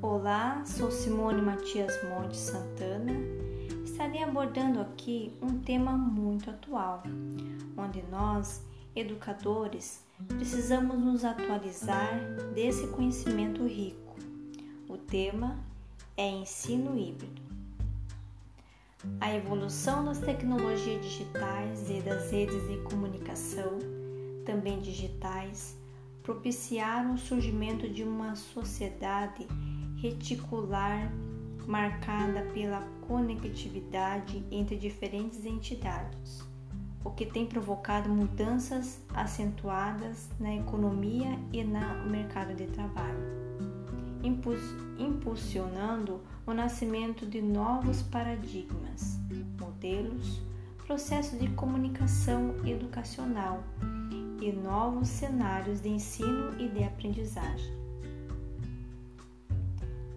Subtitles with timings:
[0.00, 3.12] Olá, sou Simone Matias Monte Santana.
[3.84, 7.02] Estarei abordando aqui um tema muito atual,
[7.76, 8.64] onde nós,
[8.94, 12.20] educadores, precisamos nos atualizar
[12.54, 14.16] desse conhecimento rico.
[14.88, 15.58] O tema
[16.16, 17.41] é ensino híbrido.
[19.20, 23.78] A evolução das tecnologias digitais e das redes de comunicação,
[24.44, 25.76] também digitais,
[26.22, 29.46] propiciaram o surgimento de uma sociedade
[30.00, 31.12] reticular
[31.66, 36.40] marcada pela conectividade entre diferentes entidades,
[37.04, 43.42] o que tem provocado mudanças acentuadas na economia e no mercado de trabalho,
[44.22, 49.18] impulsionando o nascimento de novos paradigmas,
[49.58, 50.40] modelos,
[50.86, 53.62] processos de comunicação educacional
[54.40, 57.82] e novos cenários de ensino e de aprendizagem.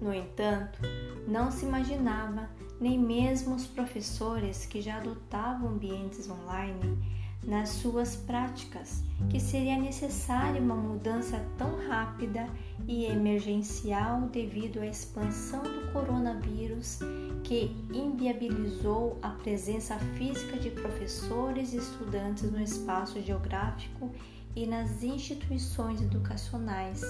[0.00, 0.80] No entanto,
[1.26, 2.48] não se imaginava,
[2.80, 10.60] nem mesmo os professores que já adotavam ambientes online nas suas práticas, que seria necessária
[10.60, 12.48] uma mudança tão rápida
[12.86, 17.00] e emergencial devido à expansão do coronavírus
[17.42, 24.10] que inviabilizou a presença física de professores e estudantes no espaço geográfico
[24.54, 27.02] e nas instituições educacionais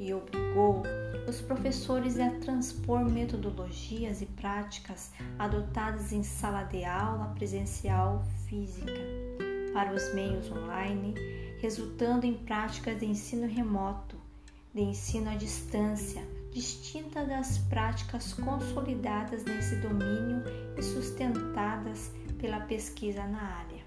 [0.00, 0.82] e obrigou
[1.28, 9.09] os professores a transpor metodologias e práticas adotadas em sala de aula presencial física
[9.72, 11.14] para os meios online,
[11.60, 14.16] resultando em práticas de ensino remoto,
[14.74, 20.42] de ensino à distância, distinta das práticas consolidadas nesse domínio
[20.76, 23.80] e sustentadas pela pesquisa na área.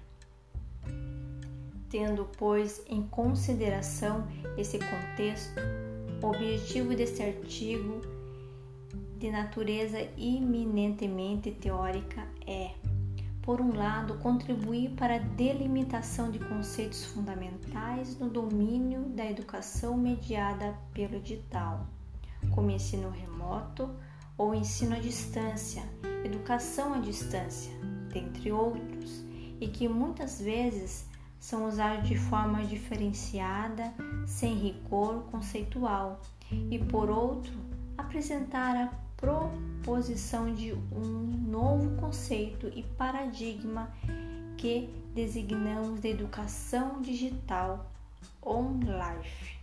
[1.90, 5.60] Tendo, pois, em consideração esse contexto,
[6.22, 8.00] o objetivo deste artigo,
[9.18, 12.72] de natureza eminentemente teórica, é,
[13.44, 20.74] por um lado, contribuir para a delimitação de conceitos fundamentais no domínio da educação mediada
[20.94, 21.86] pelo digital,
[22.54, 23.90] como ensino remoto
[24.38, 25.82] ou ensino à distância,
[26.24, 27.70] educação à distância,
[28.10, 29.22] dentre outros,
[29.60, 31.06] e que muitas vezes
[31.38, 33.92] são usados de forma diferenciada,
[34.26, 36.22] sem rigor conceitual,
[36.70, 37.52] e por outro,
[37.98, 43.90] apresentar a proposição de um novo conceito e paradigma
[44.58, 47.90] que designamos de educação digital
[48.42, 49.58] on-life.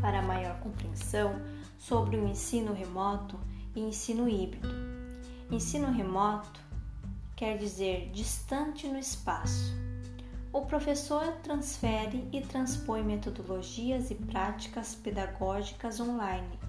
[0.00, 1.38] Para maior compreensão
[1.78, 3.38] sobre o ensino remoto
[3.76, 4.68] e ensino híbrido.
[5.50, 6.60] Ensino remoto
[7.36, 9.74] quer dizer distante no espaço
[10.54, 16.60] o professor transfere e transpõe metodologias e práticas pedagógicas online,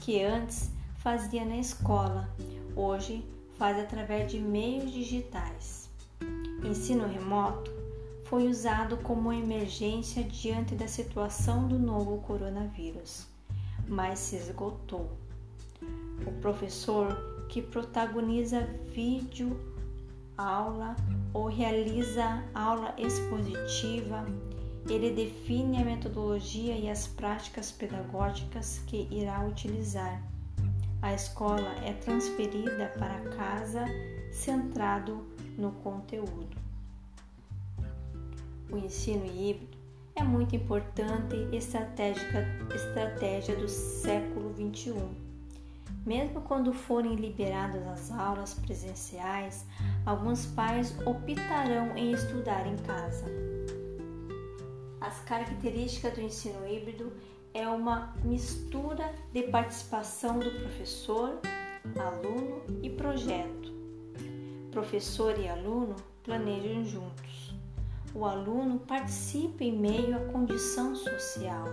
[0.00, 2.28] que antes fazia na escola,
[2.74, 3.24] hoje
[3.56, 5.88] faz através de meios digitais.
[6.64, 7.70] Ensino remoto
[8.24, 13.26] foi usado como emergência diante da situação do novo coronavírus,
[13.86, 15.10] mas se esgotou.
[16.26, 18.60] O professor que protagoniza
[18.92, 19.58] vídeo
[20.38, 20.96] aula
[21.34, 24.24] ou realiza aula expositiva,
[24.88, 30.22] ele define a metodologia e as práticas pedagógicas que irá utilizar.
[31.02, 33.84] A escola é transferida para casa
[34.32, 35.26] centrado
[35.56, 36.56] no conteúdo.
[38.70, 39.78] O ensino híbrido
[40.14, 45.30] é muito importante estratégica, estratégia do século XXI
[46.04, 49.66] mesmo quando forem liberadas as aulas presenciais,
[50.06, 53.26] alguns pais optarão em estudar em casa.
[55.00, 57.12] As características do ensino híbrido
[57.54, 61.40] é uma mistura de participação do professor,
[61.98, 63.72] aluno e projeto.
[64.70, 67.54] Professor e aluno planejam juntos.
[68.14, 71.64] O aluno participa em meio à condição social.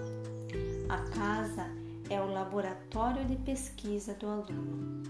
[0.87, 1.65] A casa
[2.09, 5.03] é o laboratório de pesquisa do aluno.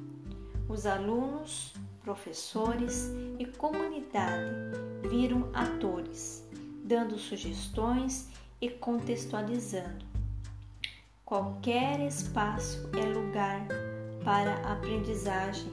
[0.68, 4.52] Os alunos, professores e comunidade
[5.10, 6.47] viram atores,
[6.88, 8.30] dando sugestões
[8.62, 10.06] e contextualizando.
[11.26, 13.68] Qualquer espaço é lugar
[14.24, 15.70] para aprendizagem,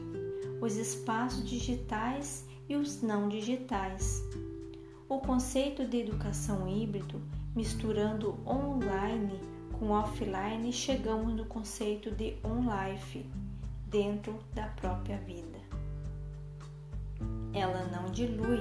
[0.61, 4.23] os espaços digitais e os não digitais.
[5.09, 7.23] O conceito de educação híbrido,
[7.55, 9.39] misturando online
[9.79, 13.25] com offline, chegamos no conceito de on-life
[13.87, 15.59] dentro da própria vida.
[17.53, 18.61] Ela não dilui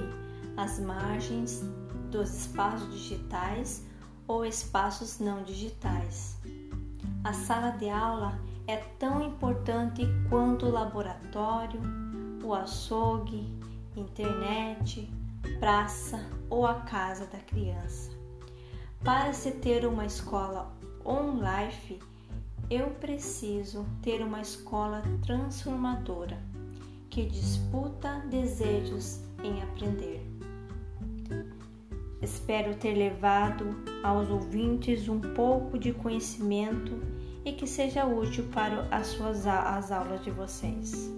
[0.56, 1.64] as margens
[2.14, 3.82] dos espaços digitais
[4.28, 6.38] ou espaços não digitais.
[7.24, 8.38] A sala de aula
[8.68, 11.80] é tão importante quanto o laboratório,
[12.44, 13.52] o açougue,
[13.96, 15.12] internet,
[15.58, 18.12] praça ou a casa da criança.
[19.02, 20.72] Para se ter uma escola
[21.04, 21.98] on-life,
[22.70, 26.38] eu preciso ter uma escola transformadora
[27.10, 30.13] que disputa desejos em aprender.
[32.34, 37.00] Espero ter levado aos ouvintes um pouco de conhecimento
[37.44, 41.14] e que seja útil para as suas as aulas de vocês.